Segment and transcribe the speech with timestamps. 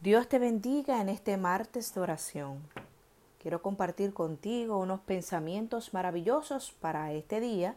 [0.00, 2.62] Dios te bendiga en este martes de oración.
[3.38, 7.76] Quiero compartir contigo unos pensamientos maravillosos para este día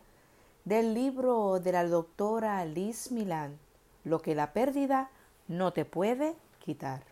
[0.64, 3.60] del libro de la doctora Liz Milán,
[4.06, 5.10] Lo que la pérdida
[5.50, 7.04] no te puede quitar.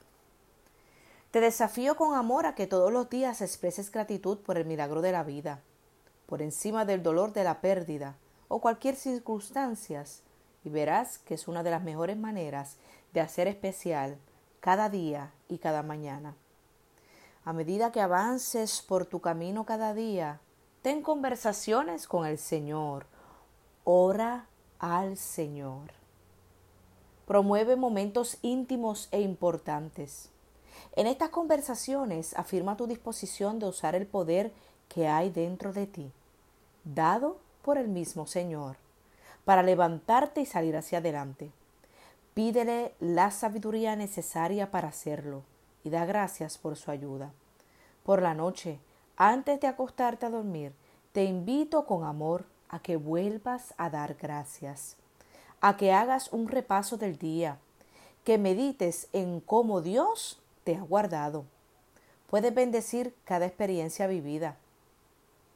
[1.32, 5.12] Te desafío con amor a que todos los días expreses gratitud por el milagro de
[5.12, 5.60] la vida,
[6.26, 8.16] por encima del dolor de la pérdida
[8.48, 10.06] o cualquier circunstancia,
[10.64, 12.78] y verás que es una de las mejores maneras
[13.12, 14.18] de hacer especial
[14.62, 16.36] cada día y cada mañana.
[17.44, 20.40] A medida que avances por tu camino cada día,
[20.84, 23.08] ten conversaciones con el Señor.
[23.84, 24.46] Ora
[24.80, 25.92] al Señor.
[27.26, 30.30] Promueve momentos íntimos e importantes.
[30.96, 34.52] En estas conversaciones afirma tu disposición de usar el poder
[34.88, 36.12] que hay dentro de ti,
[36.84, 38.76] dado por el mismo Señor,
[39.46, 41.52] para levantarte y salir hacia adelante.
[42.34, 45.44] Pídele la sabiduría necesaria para hacerlo
[45.84, 47.34] y da gracias por su ayuda.
[48.04, 48.80] Por la noche,
[49.18, 50.72] antes de acostarte a dormir,
[51.12, 54.96] te invito con amor a que vuelvas a dar gracias,
[55.60, 57.58] a que hagas un repaso del día,
[58.24, 61.44] que medites en cómo Dios te ha guardado.
[62.30, 64.56] Puedes bendecir cada experiencia vivida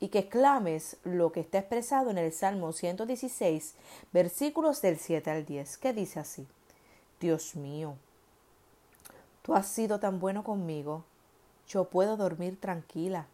[0.02, 3.75] y que exclames lo que está expresado en el Salmo 116,
[4.11, 6.45] versículos del 7 al 10, que dice así.
[7.25, 7.95] Dios mío,
[9.41, 11.03] tú has sido tan bueno conmigo,
[11.67, 13.25] yo puedo dormir tranquila.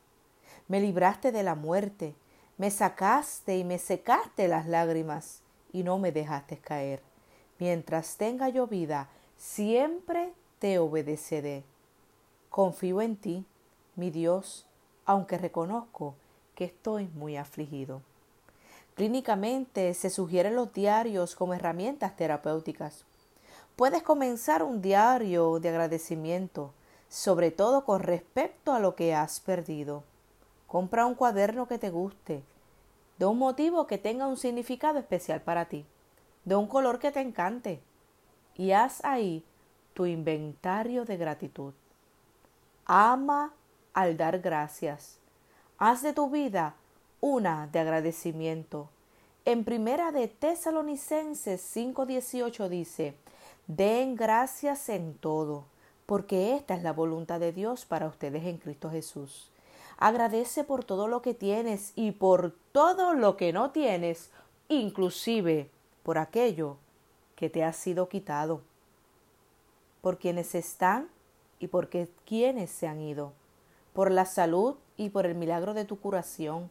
[0.70, 2.16] Me libraste de la muerte,
[2.58, 5.42] me sacaste y me secaste las lágrimas
[5.74, 7.02] y no me dejaste caer.
[7.60, 11.66] Mientras tenga yo vida, siempre te obedeceré.
[12.50, 13.46] Confío en ti,
[13.98, 14.66] mi Dios,
[15.06, 16.16] aunque reconozco
[16.56, 18.02] que estoy muy afligido.
[18.96, 23.04] Clínicamente se sugieren los diarios como herramientas terapéuticas.
[23.76, 26.74] Puedes comenzar un diario de agradecimiento,
[27.10, 30.04] sobre todo con respecto a lo que has perdido.
[30.68, 32.44] Compra un cuaderno que te guste,
[33.18, 35.86] de un motivo que tenga un significado especial para ti,
[36.46, 37.82] de un color que te encante,
[38.56, 39.44] y haz ahí
[39.94, 41.74] tu inventario de gratitud.
[42.86, 43.54] Ama
[43.94, 45.18] al dar gracias.
[45.78, 46.76] Haz de tu vida
[47.20, 48.90] una de agradecimiento.
[49.46, 53.16] En primera de Tesalonicenses 5:18 dice,
[53.74, 55.64] Den gracias en todo,
[56.06, 59.50] porque esta es la voluntad de Dios para ustedes en Cristo Jesús.
[59.98, 64.30] Agradece por todo lo que tienes y por todo lo que no tienes,
[64.68, 65.70] inclusive
[66.04, 66.76] por aquello
[67.38, 68.60] que te ha sido quitado,
[70.02, 71.08] por quienes están
[71.58, 71.88] y por
[72.26, 73.32] quienes se han ido,
[73.94, 76.70] por la salud y por el milagro de tu curación,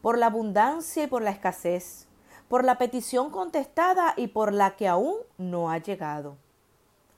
[0.00, 2.06] por la abundancia y por la escasez,
[2.48, 6.36] por la petición contestada y por la que aún no ha llegado.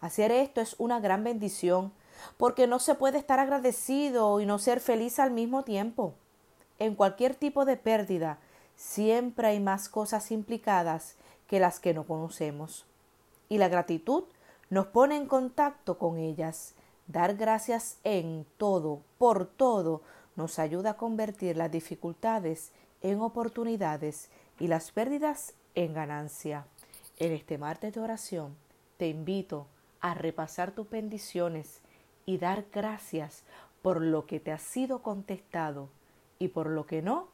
[0.01, 1.93] Hacer esto es una gran bendición,
[2.37, 6.15] porque no se puede estar agradecido y no ser feliz al mismo tiempo.
[6.79, 8.39] En cualquier tipo de pérdida,
[8.77, 12.87] siempre hay más cosas implicadas que las que no conocemos.
[13.49, 14.25] Y la gratitud
[14.71, 16.75] nos pone en contacto con ellas.
[17.07, 20.03] Dar gracias en todo, por todo,
[20.37, 22.71] nos ayuda a convertir las dificultades
[23.03, 26.67] en oportunidades y las pérdidas en ganancia.
[27.19, 28.57] En este martes de oración
[28.97, 29.67] te invito
[30.01, 31.81] a repasar tus bendiciones
[32.27, 33.43] y dar gracias
[33.83, 35.89] por lo que te ha sido contestado
[36.39, 37.29] y por lo que no,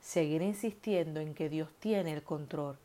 [0.00, 2.78] seguir insistiendo en que Dios tiene el control.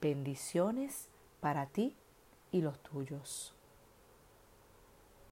[0.00, 1.08] Bendiciones
[1.40, 1.94] para ti
[2.52, 3.57] y los tuyos.